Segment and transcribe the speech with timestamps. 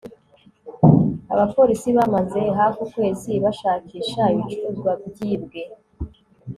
[1.33, 5.61] Abapolisi bamaze hafi ukwezi bashakisha ibicuruzwa byibwe